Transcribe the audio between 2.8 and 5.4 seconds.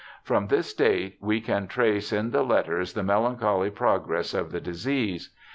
the melancholy progress of the disease.